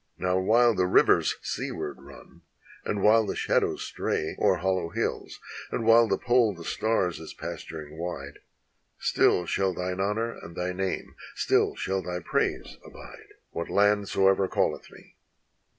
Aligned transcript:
Now 0.17 0.39
while 0.39 0.73
the 0.73 0.87
rivers 0.87 1.35
seaward 1.43 1.97
run, 2.01 2.41
and 2.83 3.03
while 3.03 3.23
the 3.23 3.35
shad 3.35 3.63
ows 3.63 3.83
stray 3.83 4.35
O'er 4.41 4.55
hollow 4.55 4.89
hills, 4.89 5.39
and 5.69 5.85
while 5.85 6.07
the 6.07 6.17
pole 6.17 6.55
the 6.55 6.63
stars 6.65 7.19
is 7.19 7.35
pastur 7.35 7.85
ing 7.85 7.99
wide, 7.99 8.39
Still 8.97 9.45
shall 9.45 9.75
thine 9.75 9.99
honor 9.99 10.31
and 10.39 10.55
thy 10.55 10.73
name, 10.73 11.13
still 11.35 11.75
shall 11.75 12.01
thy 12.01 12.19
praise 12.19 12.77
abide, 12.83 13.35
What 13.51 13.69
land 13.69 14.09
soever 14.09 14.47
calleth 14.47 14.89
me." 14.89 15.17